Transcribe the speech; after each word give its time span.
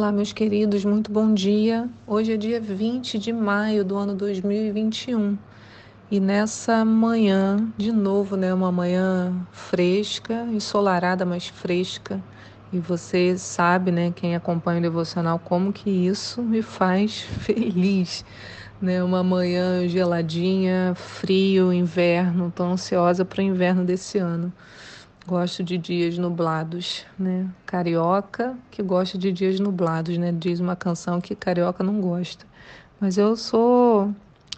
Olá, 0.00 0.10
meus 0.10 0.32
queridos, 0.32 0.82
muito 0.82 1.12
bom 1.12 1.34
dia. 1.34 1.86
Hoje 2.06 2.32
é 2.32 2.36
dia 2.38 2.58
20 2.58 3.18
de 3.18 3.34
maio 3.34 3.84
do 3.84 3.98
ano 3.98 4.14
2021 4.14 5.36
e 6.10 6.18
nessa 6.18 6.86
manhã, 6.86 7.70
de 7.76 7.92
novo, 7.92 8.34
né, 8.34 8.52
uma 8.54 8.72
manhã 8.72 9.30
fresca, 9.52 10.46
ensolarada, 10.50 11.26
mas 11.26 11.48
fresca. 11.48 12.18
E 12.72 12.78
você 12.78 13.36
sabe, 13.36 13.90
né, 13.90 14.10
quem 14.16 14.34
acompanha 14.34 14.78
o 14.78 14.82
devocional, 14.82 15.38
como 15.38 15.70
que 15.70 15.90
isso 15.90 16.40
me 16.42 16.62
faz 16.62 17.20
feliz, 17.44 18.24
né? 18.80 19.04
Uma 19.04 19.22
manhã 19.22 19.86
geladinha, 19.86 20.94
frio, 20.96 21.74
inverno, 21.74 22.50
tô 22.56 22.62
ansiosa 22.64 23.22
para 23.22 23.40
o 23.40 23.44
inverno 23.44 23.84
desse 23.84 24.16
ano. 24.16 24.50
Gosto 25.30 25.62
de 25.62 25.78
dias 25.78 26.18
nublados, 26.18 27.06
né? 27.16 27.48
Carioca 27.64 28.58
que 28.68 28.82
gosta 28.82 29.16
de 29.16 29.30
dias 29.30 29.60
nublados, 29.60 30.18
né? 30.18 30.32
Diz 30.32 30.58
uma 30.58 30.74
canção 30.74 31.20
que 31.20 31.36
carioca 31.36 31.84
não 31.84 32.00
gosta. 32.00 32.44
Mas 32.98 33.16
eu 33.16 33.36
sou 33.36 34.12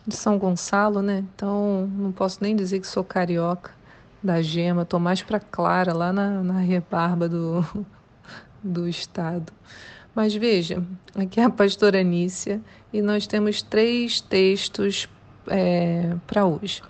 de 0.06 0.16
São 0.16 0.38
Gonçalo, 0.38 1.02
né? 1.02 1.22
Então 1.36 1.86
não 1.94 2.10
posso 2.10 2.38
nem 2.40 2.56
dizer 2.56 2.80
que 2.80 2.86
sou 2.86 3.04
carioca 3.04 3.70
da 4.22 4.40
Gema, 4.40 4.86
tô 4.86 4.98
mais 4.98 5.20
para 5.20 5.38
Clara, 5.38 5.92
lá 5.92 6.10
na, 6.10 6.42
na 6.42 6.60
rebarba 6.60 7.28
do, 7.28 7.62
do 8.64 8.88
estado. 8.88 9.52
Mas 10.14 10.34
veja, 10.34 10.82
aqui 11.14 11.38
é 11.38 11.44
a 11.44 11.50
pastora 11.50 12.00
Anícia 12.00 12.62
e 12.90 13.02
nós 13.02 13.26
temos 13.26 13.60
três 13.60 14.22
textos 14.22 15.06
é, 15.48 16.16
para 16.26 16.46
hoje. 16.46 16.80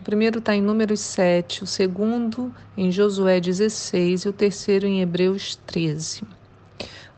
O 0.00 0.04
primeiro 0.04 0.38
está 0.38 0.54
em 0.54 0.62
Números 0.62 1.00
7, 1.00 1.64
o 1.64 1.66
segundo 1.66 2.54
em 2.76 2.90
Josué 2.90 3.40
16 3.40 4.22
e 4.22 4.28
o 4.28 4.32
terceiro 4.32 4.86
em 4.86 5.00
Hebreus 5.02 5.56
13. 5.66 6.22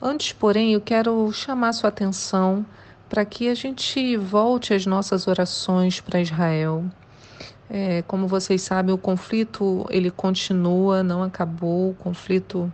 Antes, 0.00 0.32
porém, 0.32 0.72
eu 0.72 0.80
quero 0.80 1.30
chamar 1.30 1.72
sua 1.74 1.90
atenção 1.90 2.64
para 3.08 3.24
que 3.24 3.48
a 3.48 3.54
gente 3.54 4.16
volte 4.16 4.72
as 4.72 4.86
nossas 4.86 5.28
orações 5.28 6.00
para 6.00 6.20
Israel. 6.20 6.84
É, 7.68 8.02
como 8.02 8.26
vocês 8.26 8.62
sabem, 8.62 8.94
o 8.94 8.98
conflito 8.98 9.86
ele 9.90 10.10
continua, 10.10 11.02
não 11.02 11.22
acabou. 11.22 11.90
O 11.90 11.94
conflito 11.94 12.72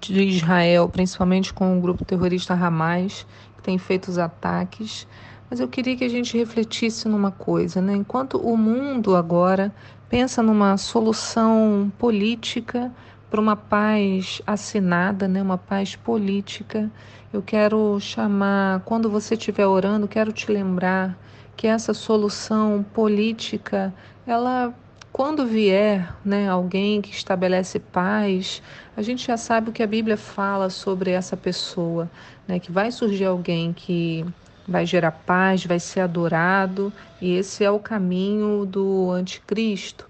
de 0.00 0.22
Israel, 0.22 0.88
principalmente 0.88 1.52
com 1.52 1.76
o 1.76 1.80
grupo 1.80 2.04
terrorista 2.04 2.54
Hamas, 2.54 3.26
que 3.56 3.62
tem 3.62 3.78
feito 3.78 4.08
os 4.08 4.18
ataques. 4.18 5.06
Mas 5.50 5.58
eu 5.58 5.66
queria 5.66 5.96
que 5.96 6.04
a 6.04 6.08
gente 6.08 6.38
refletisse 6.38 7.08
numa 7.08 7.32
coisa, 7.32 7.82
né? 7.82 7.96
Enquanto 7.96 8.38
o 8.38 8.56
mundo 8.56 9.16
agora 9.16 9.74
pensa 10.08 10.42
numa 10.44 10.76
solução 10.76 11.92
política 11.98 12.92
para 13.28 13.40
uma 13.40 13.56
paz 13.56 14.40
assinada, 14.46 15.26
né? 15.26 15.42
Uma 15.42 15.58
paz 15.58 15.96
política. 15.96 16.88
Eu 17.32 17.42
quero 17.42 17.98
chamar, 17.98 18.80
quando 18.84 19.10
você 19.10 19.34
estiver 19.34 19.66
orando, 19.66 20.06
quero 20.06 20.32
te 20.32 20.52
lembrar 20.52 21.18
que 21.56 21.66
essa 21.66 21.92
solução 21.92 22.84
política, 22.94 23.92
ela 24.24 24.72
quando 25.12 25.44
vier 25.44 26.14
né, 26.24 26.48
alguém 26.48 27.02
que 27.02 27.10
estabelece 27.10 27.80
paz, 27.80 28.62
a 28.96 29.02
gente 29.02 29.26
já 29.26 29.36
sabe 29.36 29.70
o 29.70 29.72
que 29.72 29.82
a 29.82 29.86
Bíblia 29.86 30.16
fala 30.16 30.70
sobre 30.70 31.10
essa 31.10 31.36
pessoa, 31.36 32.08
né, 32.46 32.60
que 32.60 32.70
vai 32.70 32.92
surgir 32.92 33.24
alguém 33.24 33.72
que 33.72 34.24
vai 34.66 34.86
gerar 34.86 35.12
paz, 35.12 35.64
vai 35.64 35.80
ser 35.80 36.00
adorado, 36.00 36.92
e 37.20 37.34
esse 37.34 37.64
é 37.64 37.70
o 37.70 37.78
caminho 37.78 38.64
do 38.64 39.10
anticristo. 39.10 40.08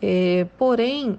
É, 0.00 0.46
porém, 0.56 1.18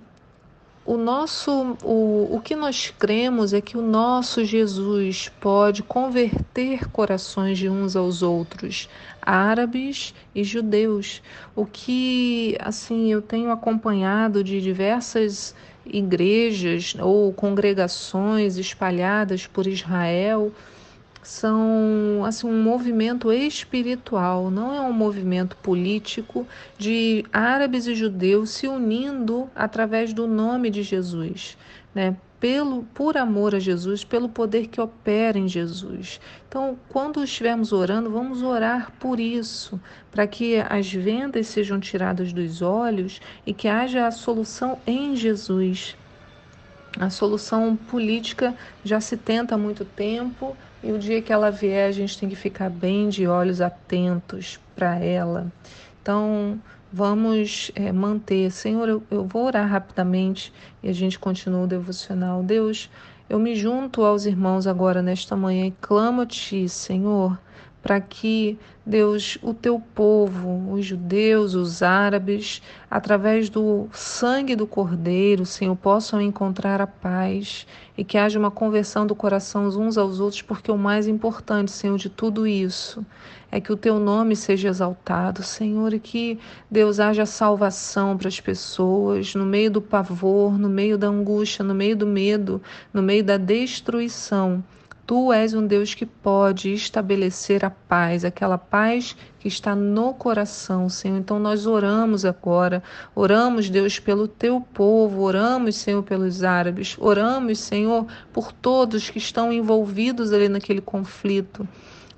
o 0.84 0.98
nosso, 0.98 1.78
o, 1.84 2.36
o 2.36 2.42
que 2.44 2.56
nós 2.56 2.92
cremos 2.98 3.54
é 3.54 3.62
que 3.62 3.78
o 3.78 3.82
nosso 3.82 4.44
Jesus 4.44 5.32
pode 5.40 5.84
converter 5.84 6.90
corações 6.90 7.60
de 7.60 7.70
uns 7.70 7.96
aos 7.96 8.24
outros, 8.24 8.90
árabes 9.22 10.14
e 10.34 10.44
judeus. 10.44 11.22
O 11.56 11.68
que, 11.68 12.58
assim, 12.60 13.12
eu 13.12 13.22
tenho 13.22 13.52
acompanhado 13.52 14.44
de 14.44 14.60
diversas 14.60 15.56
igrejas 15.86 16.96
ou 17.00 17.32
congregações 17.32 18.58
espalhadas 18.58 19.46
por 19.46 19.68
Israel, 19.68 20.52
são 21.24 22.24
assim 22.26 22.48
um 22.48 22.64
movimento 22.64 23.32
espiritual, 23.32 24.50
não 24.50 24.74
é 24.74 24.82
um 24.82 24.94
movimento 24.94 25.56
político 25.58 26.48
de 26.78 27.24
árabes 27.32 27.86
e 27.86 27.96
judeus 27.96 28.50
se 28.50 28.68
unindo 28.68 29.50
através 29.56 30.14
do 30.14 30.28
nome 30.28 30.70
de 30.70 30.84
Jesus, 30.84 31.58
né? 31.94 32.16
Pelo 32.40 32.84
por 32.96 33.18
amor 33.18 33.54
a 33.54 33.60
Jesus, 33.60 34.04
pelo 34.04 34.28
poder 34.28 34.66
que 34.66 34.82
opera 34.82 35.38
em 35.38 35.48
Jesus. 35.48 36.20
Então, 36.48 36.76
quando 36.90 37.24
estivermos 37.24 37.72
orando, 37.72 38.10
vamos 38.10 38.42
orar 38.42 38.92
por 39.00 39.20
isso, 39.20 39.80
para 40.12 40.26
que 40.26 40.56
as 40.58 40.92
vendas 40.92 41.46
sejam 41.46 41.80
tiradas 41.80 42.34
dos 42.34 42.64
olhos 42.64 43.22
e 43.46 43.54
que 43.54 43.68
haja 43.68 44.08
a 44.08 44.12
solução 44.12 44.80
em 44.88 45.16
Jesus. 45.16 45.96
A 47.00 47.10
solução 47.10 47.76
política 47.76 48.54
já 48.84 49.00
se 49.00 49.16
tenta 49.16 49.56
há 49.56 49.58
muito 49.58 49.86
tempo, 49.86 50.56
e 50.84 50.92
o 50.92 51.00
dia 51.00 51.22
que 51.22 51.32
ela 51.32 51.52
vier, 51.52 51.88
a 51.88 51.92
gente 51.92 52.18
tem 52.18 52.28
que 52.28 52.36
ficar 52.36 52.70
bem 52.70 53.08
de 53.08 53.28
olhos 53.28 53.62
atentos 53.62 54.60
para 54.76 54.98
ela. 54.98 55.52
Então, 56.02 56.60
vamos 56.92 57.72
é, 57.76 57.92
manter. 57.92 58.52
Senhor, 58.52 58.90
eu, 58.90 59.04
eu 59.10 59.26
vou 59.26 59.46
orar 59.46 59.68
rapidamente 59.70 60.52
e 60.82 60.90
a 60.90 60.94
gente 60.94 61.20
continua 61.20 61.64
o 61.64 61.68
devocional. 61.68 62.44
Deus, 62.44 62.90
eu 63.30 63.40
me 63.40 63.56
junto 63.56 64.04
aos 64.04 64.26
irmãos 64.26 64.66
agora 64.66 65.02
nesta 65.02 65.36
manhã 65.36 65.68
e 65.68 65.74
clamo 65.80 66.22
a 66.22 66.26
Ti, 66.26 66.68
Senhor 66.68 67.38
para 67.82 68.00
que, 68.00 68.58
Deus, 68.86 69.38
o 69.42 69.54
teu 69.54 69.82
povo, 69.94 70.72
os 70.74 70.86
judeus, 70.86 71.56
os 71.56 71.82
árabes, 71.82 72.62
através 72.90 73.50
do 73.50 73.88
sangue 73.92 74.56
do 74.56 74.68
Cordeiro, 74.68 75.46
Senhor, 75.46 75.76
possam 75.76 76.22
encontrar 76.22 76.80
a 76.80 76.88
paz 76.88 77.66
e 77.98 78.04
que 78.04 78.18
haja 78.18 78.38
uma 78.38 78.52
conversão 78.52 79.06
do 79.06 79.16
coração 79.16 79.68
uns 79.68 79.98
aos 79.98 80.20
outros, 80.20 80.42
porque 80.42 80.72
o 80.72 80.78
mais 80.78 81.08
importante, 81.08 81.72
Senhor, 81.72 81.98
de 81.98 82.10
tudo 82.10 82.46
isso 82.46 83.06
é 83.52 83.60
que 83.60 83.72
o 83.72 83.78
teu 83.78 84.00
nome 84.00 84.36
seja 84.36 84.70
exaltado, 84.70 85.44
Senhor, 85.44 85.94
e 85.94 86.00
que 86.00 86.40
Deus 86.70 87.00
haja 87.00 87.26
salvação 87.26 88.18
para 88.18 88.30
as 88.30 88.40
pessoas 88.40 89.36
no 89.36 89.46
meio 89.46 89.70
do 89.70 89.82
pavor, 89.82 90.58
no 90.58 90.70
meio 90.70 90.98
da 90.98 91.08
angústia, 91.08 91.64
no 91.64 91.76
meio 91.76 91.96
do 91.96 92.08
medo, 92.08 92.62
no 92.94 93.02
meio 93.02 93.24
da 93.24 93.36
destruição. 93.36 94.64
Tu 95.06 95.34
és 95.34 95.54
um 95.54 95.66
Deus 95.66 95.94
que 95.94 96.06
pode 96.06 96.74
estabelecer 96.74 97.66
a 97.66 97.70
paz, 97.70 98.24
aquela 98.24 98.58
paz 98.58 99.16
que 99.40 99.48
está 99.48 99.76
no 99.76 100.14
coração, 100.14 100.88
Senhor. 100.88 101.18
Então 101.18 101.40
nós 101.40 101.66
oramos 101.66 102.24
agora, 102.24 102.82
oramos, 103.14 103.70
Deus, 103.70 104.00
pelo 104.00 104.28
teu 104.28 104.62
povo, 104.62 105.22
oramos, 105.22 105.76
Senhor, 105.76 106.04
pelos 106.04 106.44
árabes, 106.44 106.96
oramos, 107.00 107.60
Senhor, 107.60 108.06
por 108.32 108.52
todos 108.52 109.10
que 109.10 109.18
estão 109.18 109.52
envolvidos 109.52 110.32
ali 110.32 110.48
naquele 110.48 110.82
conflito. 110.82 111.68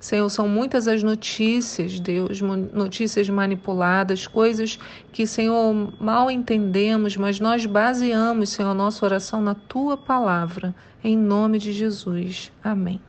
Senhor, 0.04 0.28
são 0.28 0.46
muitas 0.46 0.86
as 0.86 1.02
notícias, 1.02 1.98
Deus, 1.98 2.42
notícias 2.42 3.26
manipuladas, 3.30 4.26
coisas 4.26 4.78
que, 5.10 5.26
Senhor, 5.26 5.94
mal 5.98 6.30
entendemos, 6.30 7.16
mas 7.16 7.40
nós 7.40 7.64
baseamos, 7.64 8.50
Senhor, 8.50 8.74
nossa 8.74 9.02
oração 9.02 9.40
na 9.40 9.54
tua 9.54 9.96
palavra, 9.96 10.74
em 11.04 11.16
nome 11.16 11.58
de 11.58 11.72
Jesus. 11.72 12.50
Amém. 12.64 13.00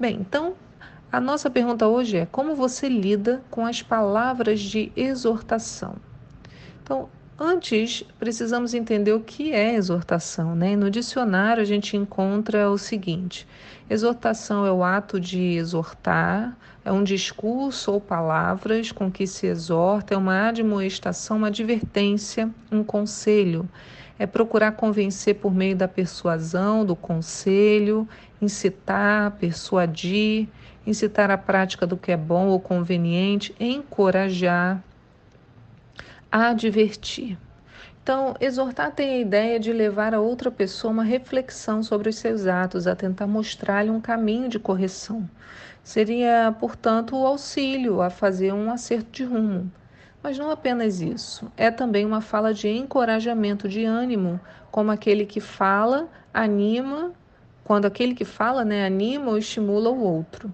Bem, 0.00 0.16
então, 0.20 0.54
a 1.12 1.20
nossa 1.20 1.48
pergunta 1.48 1.86
hoje 1.86 2.16
é: 2.16 2.26
como 2.26 2.56
você 2.56 2.88
lida 2.88 3.42
com 3.50 3.64
as 3.64 3.82
palavras 3.82 4.58
de 4.60 4.90
exortação? 4.96 5.94
Então, 6.82 7.08
Antes, 7.44 8.04
precisamos 8.20 8.72
entender 8.72 9.12
o 9.12 9.18
que 9.18 9.52
é 9.52 9.74
exortação. 9.74 10.54
Né? 10.54 10.76
No 10.76 10.88
dicionário, 10.88 11.60
a 11.60 11.66
gente 11.66 11.96
encontra 11.96 12.70
o 12.70 12.78
seguinte: 12.78 13.48
exortação 13.90 14.64
é 14.64 14.70
o 14.70 14.84
ato 14.84 15.18
de 15.18 15.40
exortar, 15.56 16.56
é 16.84 16.92
um 16.92 17.02
discurso 17.02 17.90
ou 17.90 18.00
palavras 18.00 18.92
com 18.92 19.10
que 19.10 19.26
se 19.26 19.48
exorta, 19.48 20.14
é 20.14 20.16
uma 20.16 20.50
admoestação, 20.50 21.38
uma 21.38 21.48
advertência, 21.48 22.48
um 22.70 22.84
conselho. 22.84 23.68
É 24.18 24.26
procurar 24.26 24.72
convencer 24.72 25.36
por 25.36 25.54
meio 25.54 25.76
da 25.76 25.88
persuasão, 25.88 26.84
do 26.84 26.94
conselho, 26.94 28.08
incitar, 28.40 29.32
persuadir, 29.32 30.48
incitar 30.86 31.30
a 31.30 31.38
prática 31.38 31.86
do 31.86 31.96
que 31.96 32.12
é 32.12 32.16
bom 32.16 32.48
ou 32.48 32.60
conveniente, 32.60 33.54
encorajar 33.58 34.82
advertir. 36.32 37.36
Então, 38.02 38.34
exortar 38.40 38.90
tem 38.90 39.10
a 39.10 39.18
ideia 39.20 39.60
de 39.60 39.72
levar 39.72 40.14
a 40.14 40.20
outra 40.20 40.50
pessoa 40.50 40.92
uma 40.92 41.04
reflexão 41.04 41.82
sobre 41.82 42.08
os 42.08 42.16
seus 42.16 42.46
atos, 42.46 42.86
a 42.86 42.96
tentar 42.96 43.26
mostrar-lhe 43.26 43.90
um 43.90 44.00
caminho 44.00 44.48
de 44.48 44.58
correção. 44.58 45.28
Seria, 45.84 46.54
portanto, 46.58 47.14
o 47.14 47.26
auxílio 47.26 48.00
a 48.00 48.10
fazer 48.10 48.52
um 48.52 48.72
acerto 48.72 49.10
de 49.12 49.24
rumo. 49.24 49.70
Mas 50.22 50.38
não 50.38 50.50
apenas 50.50 51.00
isso, 51.00 51.50
é 51.56 51.70
também 51.70 52.06
uma 52.06 52.20
fala 52.20 52.54
de 52.54 52.68
encorajamento, 52.68 53.68
de 53.68 53.84
ânimo, 53.84 54.40
como 54.70 54.90
aquele 54.90 55.26
que 55.26 55.40
fala, 55.40 56.08
anima. 56.32 57.12
Quando 57.64 57.86
aquele 57.86 58.14
que 58.14 58.24
fala, 58.24 58.64
né, 58.64 58.86
anima 58.86 59.30
ou 59.30 59.38
estimula 59.38 59.90
o 59.90 60.00
outro 60.00 60.52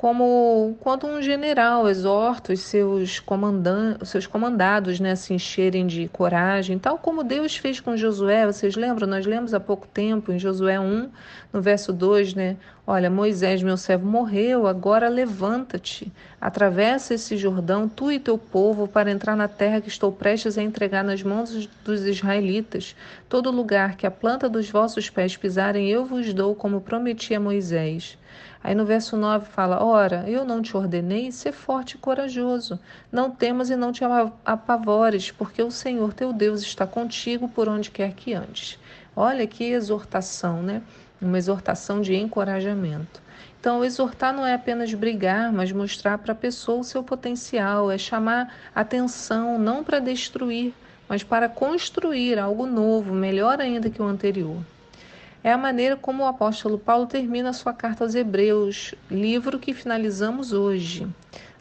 como 0.00 0.78
quando 0.80 1.06
um 1.06 1.20
general 1.20 1.86
exorta 1.86 2.54
os 2.54 2.60
seus, 2.60 3.20
comandan 3.20 3.98
seus 4.02 4.26
comandados 4.26 4.98
né, 4.98 5.10
a 5.10 5.16
se 5.16 5.34
encherem 5.34 5.86
de 5.86 6.08
coragem, 6.08 6.78
tal 6.78 6.96
como 6.96 7.22
Deus 7.22 7.54
fez 7.54 7.80
com 7.80 7.94
Josué. 7.98 8.46
Vocês 8.46 8.76
lembram? 8.76 9.06
Nós 9.06 9.26
lemos 9.26 9.52
há 9.52 9.60
pouco 9.60 9.86
tempo 9.86 10.32
em 10.32 10.38
Josué 10.38 10.80
1, 10.80 11.10
no 11.52 11.60
verso 11.60 11.92
2, 11.92 12.32
né? 12.32 12.56
Olha, 12.86 13.10
Moisés, 13.10 13.62
meu 13.62 13.76
servo, 13.76 14.06
morreu, 14.06 14.66
agora 14.66 15.06
levanta-te, 15.06 16.10
atravessa 16.40 17.12
esse 17.12 17.36
Jordão, 17.36 17.86
tu 17.86 18.10
e 18.10 18.18
teu 18.18 18.38
povo, 18.38 18.88
para 18.88 19.10
entrar 19.10 19.36
na 19.36 19.48
terra 19.48 19.82
que 19.82 19.88
estou 19.90 20.10
prestes 20.10 20.56
a 20.56 20.62
entregar 20.62 21.04
nas 21.04 21.22
mãos 21.22 21.68
dos 21.84 22.06
israelitas. 22.06 22.96
Todo 23.28 23.50
lugar 23.50 23.96
que 23.96 24.06
a 24.06 24.10
planta 24.10 24.48
dos 24.48 24.70
vossos 24.70 25.10
pés 25.10 25.36
pisarem, 25.36 25.90
eu 25.90 26.06
vos 26.06 26.32
dou, 26.32 26.54
como 26.54 26.80
prometi 26.80 27.34
a 27.34 27.38
Moisés. 27.38 28.18
Aí 28.62 28.74
no 28.74 28.84
verso 28.84 29.16
9 29.16 29.46
fala: 29.46 29.82
Ora, 29.82 30.24
eu 30.28 30.44
não 30.44 30.60
te 30.60 30.76
ordenei 30.76 31.32
ser 31.32 31.52
forte 31.52 31.94
e 31.94 31.98
corajoso. 31.98 32.78
Não 33.10 33.30
temas 33.30 33.70
e 33.70 33.76
não 33.76 33.90
te 33.90 34.04
apavores, 34.44 35.30
porque 35.30 35.62
o 35.62 35.70
Senhor 35.70 36.12
teu 36.12 36.32
Deus 36.32 36.60
está 36.60 36.86
contigo 36.86 37.48
por 37.48 37.68
onde 37.68 37.90
quer 37.90 38.12
que 38.12 38.34
andes. 38.34 38.78
Olha 39.16 39.46
que 39.46 39.64
exortação, 39.64 40.62
né? 40.62 40.82
Uma 41.20 41.38
exortação 41.38 42.02
de 42.02 42.14
encorajamento. 42.14 43.22
Então, 43.58 43.84
exortar 43.84 44.32
não 44.32 44.46
é 44.46 44.54
apenas 44.54 44.92
brigar, 44.92 45.52
mas 45.52 45.72
mostrar 45.72 46.18
para 46.18 46.32
a 46.32 46.36
pessoa 46.36 46.80
o 46.80 46.84
seu 46.84 47.02
potencial, 47.02 47.90
é 47.90 47.98
chamar 47.98 48.54
atenção 48.74 49.58
não 49.58 49.84
para 49.84 49.98
destruir, 49.98 50.72
mas 51.08 51.22
para 51.22 51.48
construir 51.48 52.38
algo 52.38 52.66
novo, 52.66 53.12
melhor 53.12 53.60
ainda 53.60 53.90
que 53.90 54.00
o 54.00 54.06
anterior 54.06 54.62
é 55.42 55.52
a 55.52 55.58
maneira 55.58 55.96
como 55.96 56.22
o 56.22 56.26
apóstolo 56.26 56.78
Paulo 56.78 57.06
termina 57.06 57.52
sua 57.52 57.72
carta 57.72 58.04
aos 58.04 58.14
Hebreus, 58.14 58.94
livro 59.10 59.58
que 59.58 59.72
finalizamos 59.72 60.52
hoje. 60.52 61.06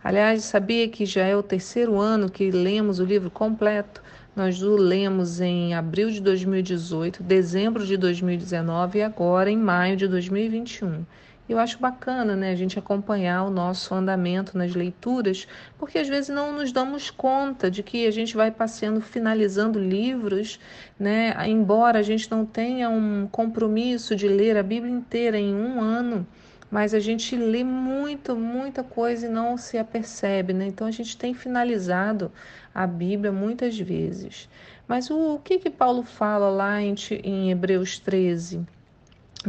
Aliás, 0.03 0.43
sabia 0.43 0.87
que 0.89 1.05
já 1.05 1.23
é 1.23 1.35
o 1.35 1.43
terceiro 1.43 1.99
ano 1.99 2.29
que 2.29 2.51
lemos 2.51 2.99
o 2.99 3.05
livro 3.05 3.29
completo? 3.29 4.01
Nós 4.35 4.61
o 4.61 4.75
lemos 4.75 5.39
em 5.41 5.73
abril 5.73 6.11
de 6.11 6.21
2018, 6.21 7.23
dezembro 7.23 7.85
de 7.85 7.97
2019 7.97 8.99
e 8.99 9.03
agora 9.03 9.49
em 9.49 9.57
maio 9.57 9.95
de 9.95 10.07
2021. 10.07 11.05
Eu 11.49 11.57
acho 11.57 11.79
bacana 11.79 12.35
né, 12.35 12.51
a 12.51 12.55
gente 12.55 12.77
acompanhar 12.77 13.43
o 13.43 13.49
nosso 13.49 13.93
andamento 13.95 14.55
nas 14.55 14.75
leituras, 14.75 15.47
porque 15.79 15.97
às 15.97 16.07
vezes 16.07 16.29
não 16.29 16.53
nos 16.53 16.71
damos 16.71 17.09
conta 17.09 17.71
de 17.71 17.81
que 17.81 18.05
a 18.05 18.11
gente 18.11 18.37
vai 18.37 18.51
passeando, 18.51 19.01
finalizando 19.01 19.79
livros, 19.79 20.59
né, 20.99 21.33
embora 21.47 21.97
a 21.97 22.03
gente 22.03 22.29
não 22.29 22.45
tenha 22.45 22.87
um 22.89 23.27
compromisso 23.31 24.15
de 24.15 24.27
ler 24.27 24.57
a 24.57 24.63
Bíblia 24.63 24.93
inteira 24.93 25.39
em 25.39 25.55
um 25.55 25.81
ano 25.81 26.27
mas 26.71 26.93
a 26.93 26.99
gente 26.99 27.35
lê 27.35 27.63
muita, 27.63 28.35
muita 28.35 28.83
coisa 28.83 29.25
e 29.25 29.29
não 29.29 29.57
se 29.57 29.77
apercebe, 29.77 30.53
né? 30.53 30.67
Então 30.67 30.85
a 30.85 30.91
gente 30.91 31.17
tem 31.17 31.33
finalizado 31.33 32.31
a 32.73 32.85
Bíblia 32.85 33.31
muitas 33.31 33.79
vezes. 33.79 34.47
Mas 34.87 35.09
o, 35.09 35.35
o 35.35 35.39
que 35.39 35.57
que 35.57 35.69
Paulo 35.69 36.03
fala 36.03 36.49
lá 36.49 36.79
em, 36.81 36.93
em 37.23 37.49
Hebreus 37.49 37.97
13? 37.97 38.65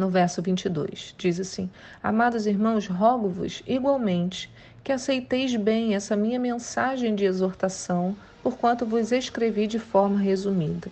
No 0.00 0.08
verso 0.10 0.42
22. 0.42 1.14
Diz 1.16 1.38
assim: 1.38 1.70
Amados 2.02 2.46
irmãos, 2.46 2.86
rogo-vos 2.88 3.62
igualmente 3.66 4.50
que 4.82 4.90
aceiteis 4.90 5.54
bem 5.54 5.94
essa 5.94 6.16
minha 6.16 6.40
mensagem 6.40 7.14
de 7.14 7.24
exortação, 7.24 8.16
porquanto 8.42 8.86
vos 8.86 9.12
escrevi 9.12 9.66
de 9.66 9.78
forma 9.78 10.18
resumida. 10.18 10.90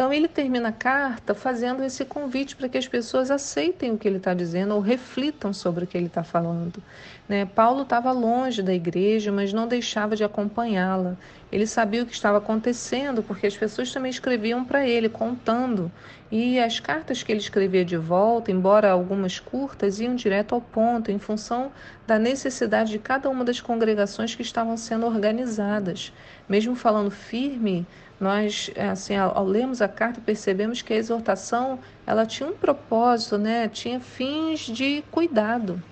Então 0.00 0.10
ele 0.10 0.28
termina 0.28 0.70
a 0.70 0.72
carta 0.72 1.34
fazendo 1.34 1.84
esse 1.84 2.06
convite 2.06 2.56
para 2.56 2.70
que 2.70 2.78
as 2.78 2.88
pessoas 2.88 3.30
aceitem 3.30 3.92
o 3.92 3.98
que 3.98 4.08
ele 4.08 4.16
está 4.16 4.32
dizendo 4.32 4.74
ou 4.74 4.80
reflitam 4.80 5.52
sobre 5.52 5.84
o 5.84 5.86
que 5.86 5.94
ele 5.94 6.06
está 6.06 6.24
falando. 6.24 6.82
Né? 7.28 7.44
Paulo 7.44 7.82
estava 7.82 8.10
longe 8.10 8.62
da 8.62 8.72
igreja, 8.72 9.30
mas 9.30 9.52
não 9.52 9.68
deixava 9.68 10.16
de 10.16 10.24
acompanhá-la. 10.24 11.18
Ele 11.52 11.66
sabia 11.66 12.02
o 12.02 12.06
que 12.06 12.14
estava 12.14 12.38
acontecendo, 12.38 13.22
porque 13.22 13.46
as 13.46 13.54
pessoas 13.54 13.92
também 13.92 14.08
escreviam 14.08 14.64
para 14.64 14.88
ele, 14.88 15.10
contando. 15.10 15.92
E 16.32 16.58
as 16.58 16.80
cartas 16.80 17.22
que 17.22 17.30
ele 17.30 17.40
escrevia 17.40 17.84
de 17.84 17.98
volta, 17.98 18.50
embora 18.50 18.90
algumas 18.90 19.38
curtas, 19.38 20.00
iam 20.00 20.14
direto 20.14 20.54
ao 20.54 20.62
ponto, 20.62 21.10
em 21.10 21.18
função 21.18 21.70
da 22.06 22.18
necessidade 22.18 22.90
de 22.90 22.98
cada 22.98 23.28
uma 23.28 23.44
das 23.44 23.60
congregações 23.60 24.34
que 24.34 24.40
estavam 24.40 24.78
sendo 24.78 25.04
organizadas. 25.04 26.10
Mesmo 26.48 26.74
falando 26.74 27.10
firme, 27.10 27.86
nós, 28.20 28.70
assim, 28.76 29.16
ao, 29.16 29.36
ao 29.36 29.46
lermos 29.46 29.80
a 29.80 29.88
carta, 29.88 30.20
percebemos 30.20 30.82
que 30.82 30.92
a 30.92 30.96
exortação 30.96 31.78
ela 32.06 32.26
tinha 32.26 32.48
um 32.48 32.52
propósito, 32.52 33.38
né? 33.38 33.66
tinha 33.68 33.98
fins 33.98 34.60
de 34.60 35.02
cuidado. 35.10 35.82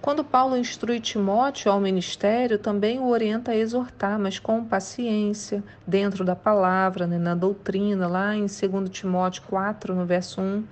Quando 0.00 0.24
Paulo 0.24 0.56
instrui 0.56 1.00
Timóteo 1.00 1.70
ao 1.70 1.80
ministério, 1.80 2.58
também 2.58 2.98
o 2.98 3.08
orienta 3.08 3.50
a 3.50 3.56
exortar, 3.56 4.18
mas 4.18 4.38
com 4.38 4.64
paciência, 4.64 5.62
dentro 5.86 6.24
da 6.24 6.36
palavra, 6.36 7.06
né, 7.06 7.18
na 7.18 7.34
doutrina, 7.34 8.06
lá 8.06 8.34
em 8.34 8.46
2 8.46 8.88
Timóteo 8.90 9.42
4, 9.42 9.94
no 9.94 10.06
verso 10.06 10.40
1. 10.40 10.64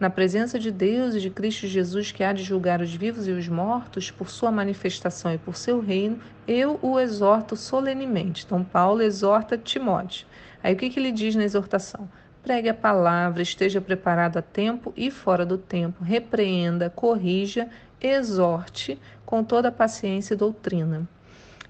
Na 0.00 0.08
presença 0.08 0.58
de 0.58 0.70
Deus 0.70 1.14
e 1.14 1.20
de 1.20 1.28
Cristo 1.28 1.66
Jesus, 1.66 2.10
que 2.10 2.24
há 2.24 2.32
de 2.32 2.42
julgar 2.42 2.80
os 2.80 2.92
vivos 2.92 3.28
e 3.28 3.32
os 3.32 3.46
mortos, 3.46 4.10
por 4.10 4.30
sua 4.30 4.50
manifestação 4.50 5.32
e 5.32 5.36
por 5.36 5.56
seu 5.56 5.78
reino, 5.78 6.18
eu 6.48 6.78
o 6.80 6.98
exorto 6.98 7.54
solenemente. 7.54 8.44
Então, 8.46 8.64
Paulo 8.64 9.02
exorta 9.02 9.58
Timóteo. 9.58 10.26
Aí, 10.62 10.74
o 10.74 10.76
que, 10.76 10.90
que 10.90 10.98
ele 10.98 11.12
diz 11.12 11.34
na 11.34 11.44
exortação? 11.44 12.08
Pregue 12.42 12.68
a 12.68 12.74
palavra, 12.74 13.42
esteja 13.42 13.80
preparado 13.80 14.38
a 14.38 14.42
tempo 14.42 14.92
e 14.96 15.10
fora 15.10 15.44
do 15.44 15.58
tempo, 15.58 16.02
repreenda, 16.02 16.88
corrija 16.88 17.68
exorte 18.00 18.98
com 19.26 19.44
toda 19.44 19.70
paciência 19.70 20.34
e 20.34 20.36
doutrina. 20.36 21.06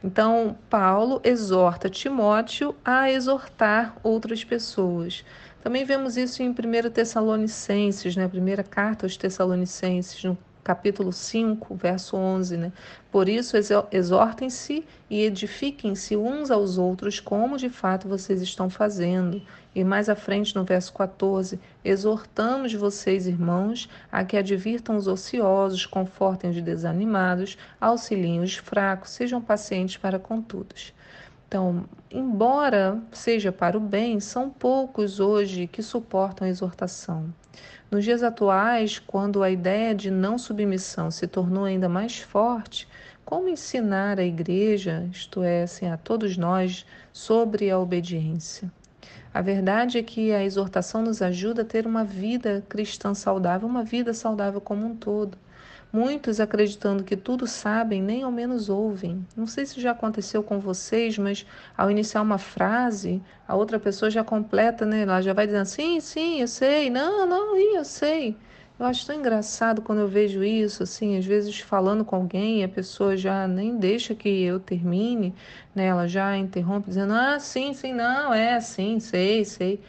Então, 0.03 0.57
Paulo 0.71 1.21
exorta 1.23 1.91
Timóteo 1.91 2.75
a 2.85 3.11
exortar 3.11 3.97
outras 4.03 4.43
pessoas. 4.43 5.25
Também 5.63 5.85
vemos 5.85 6.17
isso 6.17 6.43
em 6.43 6.49
1 6.51 6.55
Tessalonicenses, 6.91 8.17
né? 8.17 8.25
a 8.25 8.29
primeira 8.29 8.63
carta 8.63 9.05
aos 9.05 9.17
Tessalonicenses, 9.17 10.25
no 10.25 10.39
capítulo 10.71 11.13
5, 11.13 11.75
verso 11.75 12.17
11, 12.17 12.57
né? 12.57 12.73
Por 13.11 13.29
isso, 13.29 13.57
exortem-se 13.91 14.87
e 15.11 15.25
edifiquem-se 15.25 16.17
uns 16.17 16.49
aos 16.49 16.79
outros, 16.79 17.19
como 17.19 17.57
de 17.57 17.69
fato 17.69 18.07
vocês 18.07 18.41
estão 18.41 18.71
fazendo. 18.71 19.43
E 19.75 19.83
mais 19.83 20.09
à 20.09 20.15
frente, 20.15 20.55
no 20.55 20.63
verso 20.63 20.93
14, 20.93 21.59
exortamos 21.85 22.73
vocês, 22.73 23.27
irmãos, 23.27 23.89
a 24.13 24.25
que 24.25 24.37
advirtam 24.37 24.97
os 24.97 25.09
ociosos, 25.09 25.87
confortem 25.87 26.51
os 26.51 26.63
desanimados, 26.63 27.59
auxiliem 27.81 28.41
os 28.41 28.55
fracos, 28.55 29.11
sejam 29.11 29.41
pacientes 29.41 29.97
para 29.97 30.21
com 30.21 30.41
todos. 30.41 30.95
Então, 31.49 31.85
embora 32.09 33.03
seja 33.11 33.51
para 33.51 33.77
o 33.77 33.81
bem, 33.81 34.21
são 34.21 34.49
poucos 34.49 35.19
hoje 35.19 35.67
que 35.67 35.83
suportam 35.83 36.47
a 36.47 36.51
exortação. 36.51 37.35
Nos 37.91 38.05
dias 38.05 38.23
atuais, 38.23 39.01
quando 39.01 39.43
a 39.43 39.51
ideia 39.51 39.93
de 39.93 40.13
não 40.13 40.39
submissão 40.39 41.11
se 41.11 41.27
tornou 41.27 41.65
ainda 41.65 41.89
mais 41.89 42.21
forte, 42.21 42.87
como 43.25 43.49
ensinar 43.49 44.21
a 44.21 44.25
igreja, 44.25 45.09
isto 45.11 45.43
é, 45.43 45.65
assim, 45.65 45.89
a 45.89 45.97
todos 45.97 46.37
nós, 46.37 46.87
sobre 47.13 47.69
a 47.69 47.81
obediência? 47.81 48.71
A 49.35 49.43
verdade 49.43 49.99
é 49.99 50.05
que 50.05 50.33
a 50.33 50.45
exortação 50.45 51.03
nos 51.03 51.21
ajuda 51.21 51.63
a 51.63 51.65
ter 51.65 51.85
uma 51.85 52.05
vida 52.05 52.65
cristã 52.69 53.13
saudável, 53.13 53.69
uma 53.69 53.83
vida 53.83 54.15
saudável 54.15 54.61
como 54.61 54.87
um 54.87 54.95
todo. 54.95 55.37
Muitos 55.93 56.39
acreditando 56.39 57.03
que 57.03 57.17
tudo 57.17 57.49
sabem, 57.49 58.01
nem 58.01 58.23
ao 58.23 58.31
menos 58.31 58.69
ouvem. 58.69 59.27
Não 59.37 59.47
sei 59.47 59.67
se 59.67 59.81
já 59.81 59.91
aconteceu 59.91 60.41
com 60.41 60.61
vocês, 60.61 61.19
mas 61.19 61.45
ao 61.77 61.91
iniciar 61.91 62.23
uma 62.23 62.39
frase, 62.39 63.21
a 63.47 63.57
outra 63.57 63.79
pessoa 63.81 64.09
já 64.09 64.23
completa, 64.23 64.87
né? 64.87 65.03
Ela 65.03 65.21
já 65.21 65.33
vai 65.33 65.47
dizendo 65.47 65.65
sim, 65.67 65.99
sim, 66.01 66.41
eu 66.41 66.47
sei, 66.49 66.91
não, 66.91 67.27
não, 67.27 67.57
eu 67.57 67.85
sei. 67.85 68.37
Eu 68.79 68.87
acho 68.87 69.05
tão 69.05 69.17
engraçado 69.17 69.83
quando 69.83 69.99
eu 69.99 70.09
vejo 70.09 70.45
isso, 70.45 70.85
assim, 70.85 71.19
às 71.19 71.27
vezes 71.27 71.59
falando 71.61 72.05
com 72.05 72.17
alguém, 72.17 72.63
a 72.65 72.69
pessoa 72.69 73.17
já 73.17 73.47
nem 73.49 73.77
deixa 73.77 74.15
que 74.15 74.29
eu 74.45 74.61
termine, 74.61 75.35
né? 75.75 75.87
Ela 75.87 76.07
já 76.07 76.37
interrompe 76.37 76.89
dizendo, 76.89 77.13
ah, 77.13 77.39
sim, 77.41 77.75
sim, 77.75 77.93
não, 77.93 78.33
é, 78.33 78.61
sim, 78.61 79.01
sei, 79.01 79.45
sei 79.45 79.81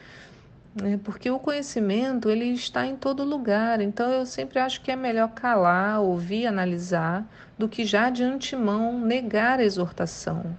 né? 0.76 1.00
porque 1.04 1.30
o 1.30 1.40
conhecimento 1.40 2.30
ele 2.30 2.46
está 2.46 2.86
em 2.86 2.96
todo 2.96 3.24
lugar. 3.24 3.82
Então 3.82 4.12
eu 4.12 4.26
sempre 4.26 4.60
acho 4.60 4.82
que 4.82 4.92
é 4.92 4.96
melhor 4.96 5.30
calar, 5.34 6.02
ouvir, 6.02 6.48
analisar, 6.48 7.30
do 7.58 7.70
que 7.70 7.86
já 7.86 8.10
de 8.10 8.24
antemão 8.24 9.00
negar 9.00 9.60
a 9.60 9.64
exortação, 9.64 10.58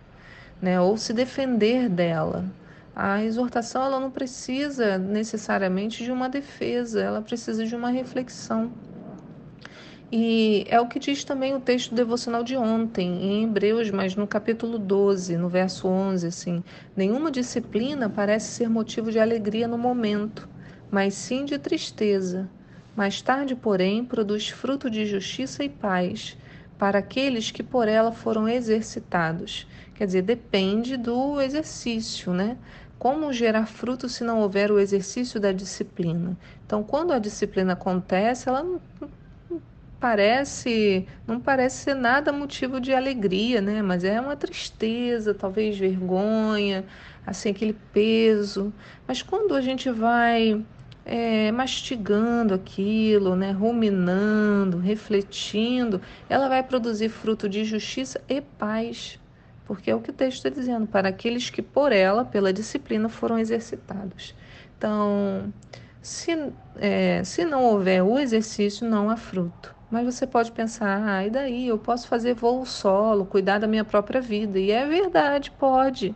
né? 0.60 0.80
ou 0.80 0.96
se 0.96 1.12
defender 1.12 1.88
dela. 1.88 2.54
A 2.94 3.22
exortação 3.24 3.84
ela 3.84 4.00
não 4.00 4.10
precisa 4.10 4.98
necessariamente 4.98 6.04
de 6.04 6.12
uma 6.12 6.28
defesa, 6.28 7.02
ela 7.02 7.22
precisa 7.22 7.64
de 7.66 7.74
uma 7.74 7.90
reflexão. 7.90 8.76
E 10.14 10.66
é 10.68 10.78
o 10.78 10.86
que 10.86 10.98
diz 10.98 11.24
também 11.24 11.54
o 11.54 11.60
texto 11.60 11.94
devocional 11.94 12.44
de 12.44 12.54
ontem, 12.54 13.08
em 13.24 13.44
Hebreus, 13.44 13.90
mas 13.90 14.14
no 14.14 14.26
capítulo 14.26 14.78
12, 14.78 15.38
no 15.38 15.48
verso 15.48 15.88
11, 15.88 16.26
assim: 16.26 16.62
Nenhuma 16.94 17.30
disciplina 17.30 18.10
parece 18.10 18.48
ser 18.48 18.68
motivo 18.68 19.10
de 19.10 19.18
alegria 19.18 19.66
no 19.66 19.78
momento, 19.78 20.46
mas 20.90 21.14
sim 21.14 21.46
de 21.46 21.58
tristeza. 21.58 22.46
Mais 22.94 23.22
tarde, 23.22 23.56
porém, 23.56 24.04
produz 24.04 24.50
fruto 24.50 24.90
de 24.90 25.06
justiça 25.06 25.64
e 25.64 25.68
paz 25.70 26.36
para 26.76 26.98
aqueles 26.98 27.50
que 27.50 27.62
por 27.62 27.88
ela 27.88 28.12
foram 28.12 28.46
exercitados. 28.46 29.66
Quer 29.94 30.04
dizer, 30.04 30.22
depende 30.22 30.98
do 30.98 31.40
exercício, 31.40 32.34
né? 32.34 32.58
Como 32.98 33.32
gerar 33.32 33.64
fruto 33.64 34.10
se 34.10 34.24
não 34.24 34.40
houver 34.40 34.70
o 34.70 34.78
exercício 34.78 35.40
da 35.40 35.52
disciplina? 35.52 36.36
Então, 36.66 36.82
quando 36.82 37.14
a 37.14 37.18
disciplina 37.18 37.72
acontece, 37.72 38.50
ela 38.50 38.62
não 38.62 38.78
parece, 40.02 41.06
não 41.28 41.38
parece 41.38 41.84
ser 41.84 41.94
nada 41.94 42.32
motivo 42.32 42.80
de 42.80 42.92
alegria, 42.92 43.60
né? 43.60 43.80
Mas 43.82 44.02
é 44.02 44.20
uma 44.20 44.34
tristeza, 44.34 45.32
talvez 45.32 45.78
vergonha, 45.78 46.84
assim 47.24 47.50
aquele 47.50 47.72
peso. 47.92 48.74
Mas 49.06 49.22
quando 49.22 49.54
a 49.54 49.60
gente 49.60 49.88
vai 49.90 50.60
é, 51.06 51.52
mastigando 51.52 52.52
aquilo, 52.52 53.36
né, 53.36 53.52
ruminando, 53.52 54.78
refletindo, 54.78 56.00
ela 56.28 56.48
vai 56.48 56.64
produzir 56.64 57.08
fruto 57.08 57.48
de 57.48 57.64
justiça 57.64 58.20
e 58.28 58.40
paz. 58.40 59.20
Porque 59.64 59.88
é 59.88 59.94
o 59.94 60.00
que 60.00 60.10
o 60.10 60.12
texto 60.12 60.38
está 60.38 60.48
dizendo, 60.48 60.84
para 60.88 61.10
aqueles 61.10 61.48
que 61.48 61.62
por 61.62 61.92
ela, 61.92 62.24
pela 62.24 62.52
disciplina, 62.52 63.08
foram 63.08 63.38
exercitados. 63.38 64.34
Então, 64.76 65.52
se, 66.02 66.52
é, 66.76 67.22
se 67.22 67.44
não 67.44 67.62
houver 67.64 68.02
o 68.02 68.18
exercício, 68.18 68.84
não 68.88 69.08
há 69.08 69.16
fruto. 69.16 69.80
Mas 69.92 70.06
você 70.06 70.26
pode 70.26 70.50
pensar, 70.52 71.06
ah, 71.06 71.26
e 71.26 71.28
daí? 71.28 71.68
Eu 71.68 71.76
posso 71.76 72.08
fazer 72.08 72.32
voo 72.32 72.64
solo, 72.64 73.26
cuidar 73.26 73.58
da 73.58 73.66
minha 73.66 73.84
própria 73.84 74.22
vida. 74.22 74.58
E 74.58 74.70
é 74.70 74.86
verdade, 74.86 75.50
pode. 75.50 76.14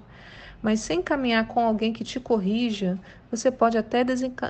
Mas 0.63 0.81
sem 0.81 1.03
caminhar 1.03 1.47
com 1.47 1.61
alguém 1.61 1.93
que 1.93 2.03
te 2.03 2.19
corrija, 2.19 2.99
você 3.31 3.51
pode 3.51 3.77
até 3.77 4.03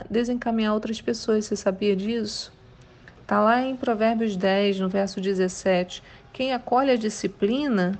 desencaminhar 0.09 0.75
outras 0.75 1.01
pessoas. 1.01 1.45
Você 1.45 1.57
sabia 1.57 1.97
disso? 1.97 2.53
Está 3.21 3.41
lá 3.41 3.61
em 3.61 3.75
Provérbios 3.75 4.37
10, 4.37 4.79
no 4.79 4.89
verso 4.89 5.21
17. 5.21 6.05
Quem 6.33 6.53
acolhe 6.53 6.93
a 6.93 6.97
disciplina 6.97 7.99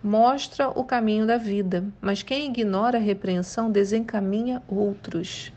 mostra 0.00 0.68
o 0.68 0.84
caminho 0.84 1.26
da 1.26 1.36
vida, 1.36 1.84
mas 2.00 2.22
quem 2.22 2.46
ignora 2.46 2.96
a 2.96 3.00
repreensão 3.00 3.72
desencaminha 3.72 4.62
outros. 4.68 5.52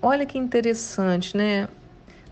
Olha 0.00 0.24
que 0.24 0.38
interessante, 0.38 1.36
né? 1.36 1.68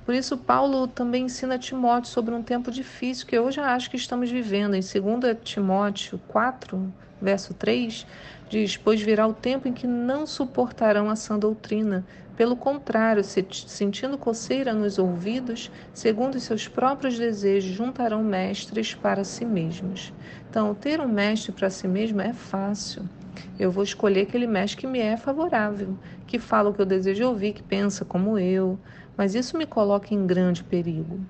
Por 0.05 0.15
isso, 0.15 0.37
Paulo 0.37 0.89
também 0.89 1.27
ensina 1.27 1.59
Timóteo 1.59 2.11
sobre 2.11 2.35
um 2.35 2.43
tempo 2.43 2.71
difícil 2.71 3.27
que 3.27 3.51
já 3.53 3.73
acho 3.75 3.89
que 3.89 3.97
estamos 3.97 4.31
vivendo. 4.31 4.75
Em 4.75 4.81
2 4.81 5.39
Timóteo 5.45 6.21
4, 6.27 6.93
verso 7.21 7.55
3, 7.55 8.05
diz: 8.49 8.77
Pois 8.77 9.01
virá 9.01 9.27
o 9.27 9.33
tempo 9.33 9.69
em 9.69 9.73
que 9.73 9.87
não 9.87 10.27
suportarão 10.27 11.09
a 11.09 11.15
sã 11.15 11.39
doutrina. 11.39 12.05
Pelo 12.37 12.57
contrário, 12.57 13.23
se, 13.23 13.47
sentindo 13.51 14.19
coceira 14.19 14.73
nos 14.73 14.99
ouvidos, 14.99 15.71
segundo 15.93 16.35
os 16.35 16.43
seus 16.43 16.67
próprios 16.67 17.19
desejos, 17.19 17.71
juntarão 17.73 18.25
mestres 18.25 18.95
para 18.95 19.23
si 19.23 19.45
mesmos. 19.45 20.13
Então, 20.49 20.75
ter 20.75 21.01
um 21.01 21.09
mestre 21.09 21.53
para 21.53 21.71
si 21.71 21.87
mesmo 21.87 22.21
é 22.21 22.33
fácil. 22.33 23.09
Eu 23.59 23.71
vou 23.71 23.85
escolher 23.85 24.23
aquele 24.23 24.47
mestre 24.47 24.81
que 24.81 24.87
me 24.87 24.99
é 24.99 25.17
favorável, 25.17 25.97
que 26.27 26.39
fala 26.39 26.71
o 26.71 26.75
que 26.75 26.81
eu 26.81 26.87
desejo 26.87 27.29
ouvir, 27.29 27.53
que 27.53 27.63
pensa 27.63 28.05
como 28.05 28.39
eu. 28.39 28.79
Mas 29.17 29.35
isso 29.35 29.57
me 29.57 29.67
coloca 29.67 30.15
em 30.15 30.27
grande 30.27 30.65
perigo. 30.65 31.21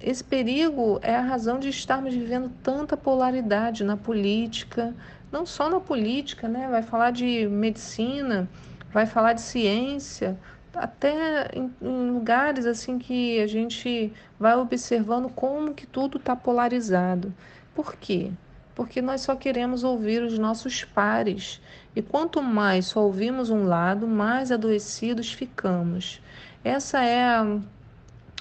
Esse 0.00 0.22
perigo 0.22 1.00
é 1.02 1.16
a 1.16 1.22
razão 1.22 1.58
de 1.58 1.68
estarmos 1.68 2.14
vivendo 2.14 2.50
tanta 2.62 2.96
polaridade 2.96 3.82
na 3.82 3.96
política, 3.96 4.94
não 5.32 5.44
só 5.44 5.68
na 5.68 5.80
política, 5.80 6.46
né? 6.46 6.68
Vai 6.68 6.82
falar 6.82 7.10
de 7.10 7.48
medicina, 7.48 8.48
vai 8.92 9.06
falar 9.06 9.32
de 9.32 9.40
ciência, 9.40 10.38
até 10.74 11.50
em, 11.52 11.72
em 11.82 12.10
lugares 12.10 12.64
assim 12.64 12.98
que 12.98 13.40
a 13.40 13.46
gente 13.46 14.12
vai 14.38 14.56
observando 14.56 15.28
como 15.28 15.74
que 15.74 15.86
tudo 15.86 16.18
está 16.18 16.36
polarizado. 16.36 17.34
Por 17.74 17.96
quê? 17.96 18.30
Porque 18.74 19.02
nós 19.02 19.22
só 19.22 19.34
queremos 19.34 19.82
ouvir 19.82 20.22
os 20.22 20.38
nossos 20.38 20.84
pares. 20.84 21.60
E 21.96 22.00
quanto 22.00 22.40
mais 22.40 22.86
só 22.86 23.02
ouvimos 23.02 23.50
um 23.50 23.64
lado, 23.64 24.06
mais 24.06 24.52
adoecidos 24.52 25.32
ficamos. 25.32 26.22
Essa 26.64 27.02
é 27.02 27.24
a, 27.24 27.58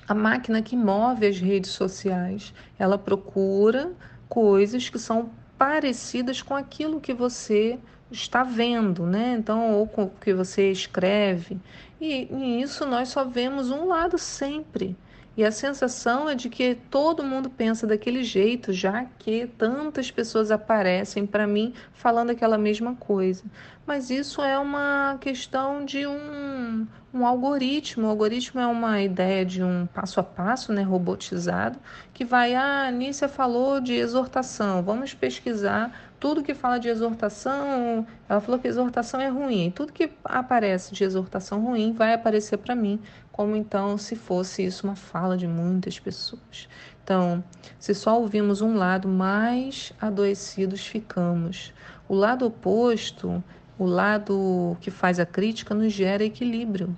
a 0.08 0.14
máquina 0.14 0.62
que 0.62 0.76
move 0.76 1.26
as 1.26 1.40
redes 1.40 1.72
sociais. 1.72 2.54
Ela 2.78 2.98
procura 2.98 3.92
coisas 4.28 4.90
que 4.90 5.00
são 5.00 5.30
parecidas 5.58 6.42
com 6.42 6.56
aquilo 6.56 7.02
que 7.02 7.14
você 7.14 7.80
está 8.12 8.44
vendo, 8.44 9.06
né? 9.06 9.36
Então, 9.38 9.74
ou 9.74 9.88
com 9.88 10.04
o 10.06 10.10
que 10.10 10.34
você 10.34 10.72
escreve. 10.72 11.60
E, 12.00 12.28
e 12.32 12.62
isso 12.62 12.86
nós 12.86 13.10
só 13.10 13.26
vemos 13.26 13.70
um 13.72 13.86
lado 13.88 14.18
sempre. 14.18 14.96
E 15.38 15.46
a 15.46 15.52
sensação 15.52 16.28
é 16.28 16.34
de 16.34 16.50
que 16.50 16.74
todo 16.90 17.24
mundo 17.24 17.48
pensa 17.48 17.86
daquele 17.86 18.24
jeito, 18.24 18.74
já 18.74 19.06
que 19.20 19.46
tantas 19.46 20.10
pessoas 20.10 20.50
aparecem 20.50 21.28
para 21.28 21.46
mim 21.46 21.76
falando 21.94 22.32
aquela 22.32 22.58
mesma 22.58 22.96
coisa. 22.96 23.44
Mas 23.86 24.10
isso 24.10 24.42
é 24.42 24.58
uma 24.58 25.16
questão 25.22 25.86
de 25.86 26.08
um, 26.08 26.88
um 27.14 27.24
algoritmo. 27.24 28.08
O 28.08 28.10
algoritmo 28.10 28.60
é 28.60 28.66
uma 28.66 29.00
ideia 29.00 29.46
de 29.46 29.64
um 29.64 29.86
passo 29.86 30.20
a 30.20 30.24
passo, 30.24 30.74
né, 30.74 30.82
robotizado, 30.82 31.78
que 32.16 32.26
vai, 32.26 32.56
ah, 32.56 32.86
a 32.86 32.88
Anícia 32.88 33.30
falou 33.30 33.80
de 33.80 33.94
exortação, 33.94 34.82
vamos 34.82 35.14
pesquisar 35.14 36.07
tudo 36.20 36.44
que 36.44 36.54
fala 36.54 36.80
de 36.80 36.88
exortação, 36.88 38.06
ela 38.28 38.42
falou 38.42 38.60
que 38.60 38.68
exortação 38.68 39.22
é 39.22 39.30
ruim. 39.30 39.72
Tudo 39.72 39.94
que 39.94 40.10
aparece 40.24 40.94
de 40.94 41.04
exortação 41.04 41.62
ruim 41.64 41.94
vai 41.94 42.14
aparecer 42.14 42.58
para 42.58 42.76
mim, 42.76 43.00
como 43.32 43.56
então 43.56 43.98
se 43.98 44.16
fosse 44.16 44.66
isso 44.66 44.88
uma 44.88 44.96
fala 44.96 45.38
de 45.38 45.48
muitas 45.48 46.00
pessoas. 46.00 46.68
Então, 47.04 47.44
se 47.80 47.94
só 47.94 48.20
ouvimos 48.20 48.62
um 48.62 48.76
lado, 48.76 49.08
mais 49.08 49.94
adoecidos 50.02 50.86
ficamos. 50.86 51.72
O 52.10 52.16
lado 52.16 52.46
oposto, 52.48 53.44
o 53.78 53.86
lado 53.86 54.76
que 54.82 54.90
faz 54.90 55.20
a 55.20 55.26
crítica, 55.26 55.76
nos 55.76 55.94
gera 55.94 56.24
equilíbrio. 56.24 56.98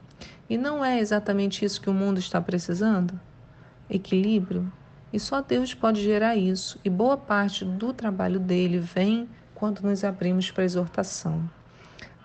E 0.50 0.58
não 0.58 0.84
é 0.84 1.00
exatamente 1.00 1.64
isso 1.64 1.82
que 1.82 1.90
o 1.90 1.94
mundo 1.94 2.20
está 2.20 2.42
precisando? 2.42 3.20
Equilíbrio? 3.90 4.72
E 5.12 5.20
só 5.20 5.42
Deus 5.42 5.74
pode 5.74 6.04
gerar 6.04 6.36
isso, 6.36 6.80
e 6.84 6.89
boa 6.89 7.18
parte 7.18 7.66
do 7.66 7.92
trabalho 7.92 8.39
dele 8.39 8.80
vem 8.80 9.28
quando 9.56 9.82
nos 9.82 10.04
abrimos 10.04 10.51
para 10.51 10.63
a 10.63 10.66
exortação. 10.66 11.50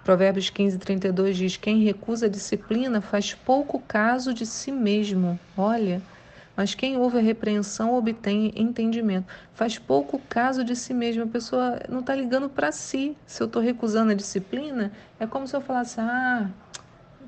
Provérbios 0.04 0.50
15, 0.50 0.78
32 0.78 1.36
diz: 1.36 1.56
Quem 1.56 1.82
recusa 1.82 2.26
a 2.26 2.28
disciplina 2.28 3.00
faz 3.00 3.32
pouco 3.32 3.80
caso 3.80 4.34
de 4.34 4.44
si 4.44 4.70
mesmo. 4.70 5.40
Olha, 5.56 6.02
mas 6.54 6.74
quem 6.74 6.96
ouve 6.98 7.18
a 7.18 7.22
repreensão 7.22 7.94
obtém 7.94 8.52
entendimento. 8.54 9.26
Faz 9.54 9.78
pouco 9.78 10.20
caso 10.28 10.62
de 10.62 10.76
si 10.76 10.92
mesmo. 10.92 11.24
A 11.24 11.26
pessoa 11.26 11.80
não 11.88 12.00
está 12.00 12.14
ligando 12.14 12.50
para 12.50 12.70
si. 12.70 13.16
Se 13.26 13.42
eu 13.42 13.46
estou 13.46 13.62
recusando 13.62 14.12
a 14.12 14.14
disciplina, 14.14 14.92
é 15.18 15.26
como 15.26 15.48
se 15.48 15.56
eu 15.56 15.60
falasse: 15.60 15.98
ah, 16.00 16.50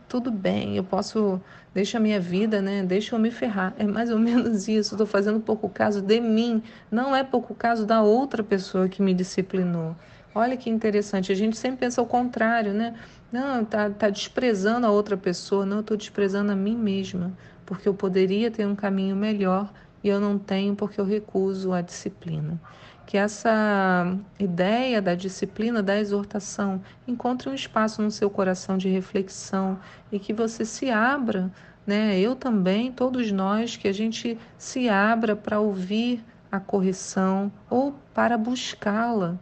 tudo 0.09 0.31
bem, 0.31 0.77
eu 0.77 0.85
posso, 0.85 1.41
deixa 1.75 1.99
a 1.99 2.01
minha 2.01 2.21
vida, 2.21 2.63
né? 2.63 2.83
Deixa 2.85 3.15
eu 3.15 3.19
me 3.19 3.31
ferrar. 3.31 3.75
É 3.79 3.85
mais 3.85 4.11
ou 4.11 4.19
menos 4.19 4.67
isso. 4.69 4.95
Estou 4.95 5.07
fazendo 5.07 5.41
pouco 5.41 5.69
caso 5.69 6.01
de 6.01 6.21
mim, 6.21 6.63
não 6.91 7.15
é 7.15 7.25
pouco 7.25 7.55
caso 7.55 7.85
da 7.85 8.03
outra 8.03 8.43
pessoa 8.43 8.89
que 8.89 9.03
me 9.03 9.13
disciplinou. 9.13 9.97
Olha 10.35 10.57
que 10.57 10.69
interessante, 10.69 11.33
a 11.33 11.35
gente 11.35 11.57
sempre 11.57 11.79
pensa 11.81 12.03
o 12.03 12.07
contrário, 12.07 12.73
né? 12.73 12.95
Não, 13.33 13.65
tá, 13.65 13.89
tá 13.89 14.11
desprezando 14.11 14.87
a 14.87 14.91
outra 14.91 15.17
pessoa, 15.17 15.65
não, 15.65 15.79
eu 15.79 15.81
estou 15.81 15.97
desprezando 15.97 16.53
a 16.53 16.55
mim 16.57 16.77
mesma, 16.77 17.33
porque 17.65 17.89
eu 17.89 17.95
poderia 17.95 18.51
ter 18.51 18.67
um 18.67 18.75
caminho 18.77 19.17
melhor 19.17 19.73
e 20.05 20.09
eu 20.09 20.21
não 20.21 20.39
tenho 20.39 20.77
porque 20.77 21.01
eu 21.01 21.07
recuso 21.07 21.73
a 21.73 21.81
disciplina 21.81 22.61
que 23.07 23.17
essa 23.17 24.19
ideia 24.39 25.01
da 25.01 25.15
disciplina, 25.15 25.81
da 25.81 25.97
exortação, 25.97 26.83
encontre 27.07 27.49
um 27.49 27.55
espaço 27.55 28.03
no 28.03 28.11
seu 28.11 28.29
coração 28.29 28.77
de 28.77 28.89
reflexão 28.89 29.79
e 30.11 30.19
que 30.19 30.33
você 30.33 30.65
se 30.65 30.91
abra, 30.91 31.51
né? 31.87 32.19
Eu 32.19 32.35
também, 32.35 32.91
todos 32.91 33.31
nós, 33.31 33.77
que 33.77 33.87
a 33.87 33.93
gente 33.93 34.37
se 34.59 34.89
abra 34.89 35.37
para 35.37 35.61
ouvir 35.61 36.23
a 36.51 36.59
correção 36.59 37.51
ou 37.71 37.95
para 38.13 38.37
buscá-la, 38.37 39.39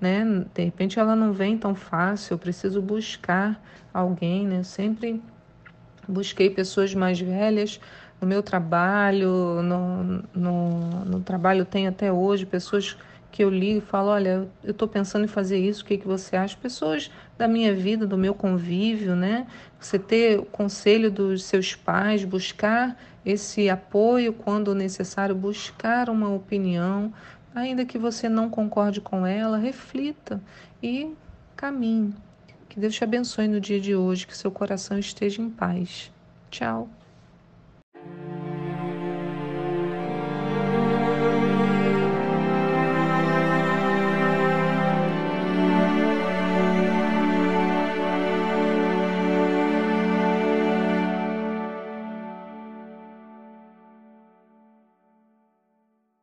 né? 0.00 0.24
De 0.54 0.62
repente 0.62 1.00
ela 1.00 1.16
não 1.16 1.32
vem 1.32 1.58
tão 1.58 1.74
fácil, 1.74 2.34
eu 2.34 2.38
preciso 2.38 2.80
buscar 2.80 3.60
alguém, 3.92 4.46
né? 4.46 4.60
Eu 4.60 4.64
sempre 4.64 5.20
busquei 6.06 6.50
pessoas 6.50 6.94
mais 6.94 7.20
velhas 7.20 7.80
no 8.20 8.28
meu 8.28 8.44
trabalho, 8.44 9.60
no, 9.62 10.22
no, 10.32 11.04
no 11.04 11.20
trabalho 11.20 11.64
tenho 11.64 11.88
até 11.88 12.12
hoje 12.12 12.46
pessoas 12.46 12.96
que 13.30 13.44
eu 13.44 13.50
ligo 13.50 13.78
e 13.78 13.80
falo, 13.80 14.08
olha, 14.08 14.48
eu 14.64 14.70
estou 14.70 14.88
pensando 14.88 15.24
em 15.24 15.28
fazer 15.28 15.58
isso, 15.58 15.82
o 15.82 15.84
que, 15.84 15.98
que 15.98 16.06
você 16.06 16.36
acha? 16.36 16.56
Pessoas 16.56 17.10
da 17.36 17.46
minha 17.46 17.74
vida, 17.74 18.06
do 18.06 18.16
meu 18.16 18.34
convívio, 18.34 19.14
né? 19.14 19.46
Você 19.78 19.98
ter 19.98 20.38
o 20.38 20.44
conselho 20.44 21.10
dos 21.10 21.44
seus 21.44 21.74
pais, 21.74 22.24
buscar 22.24 22.98
esse 23.24 23.68
apoio 23.68 24.32
quando 24.32 24.74
necessário, 24.74 25.34
buscar 25.34 26.08
uma 26.08 26.30
opinião, 26.30 27.12
ainda 27.54 27.84
que 27.84 27.98
você 27.98 28.28
não 28.28 28.48
concorde 28.48 29.00
com 29.00 29.26
ela, 29.26 29.58
reflita 29.58 30.40
e 30.82 31.12
caminhe. 31.56 32.14
Que 32.68 32.80
Deus 32.80 32.94
te 32.94 33.04
abençoe 33.04 33.48
no 33.48 33.60
dia 33.60 33.80
de 33.80 33.94
hoje, 33.94 34.26
que 34.26 34.36
seu 34.36 34.50
coração 34.50 34.98
esteja 34.98 35.42
em 35.42 35.50
paz. 35.50 36.10
Tchau. 36.50 36.88